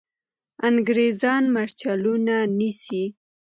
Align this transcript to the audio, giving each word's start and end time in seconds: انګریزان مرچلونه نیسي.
انګریزان 0.67 1.43
مرچلونه 1.55 2.35
نیسي. 2.57 3.03